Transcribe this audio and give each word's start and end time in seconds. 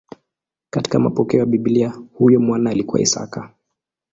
Katika 0.69 0.99
mapokeo 0.99 1.39
ya 1.39 1.45
Biblia 1.45 1.89
huyu 2.13 2.39
mwana 2.41 2.69
alikuwa 2.69 3.01
Isaka. 3.01 3.53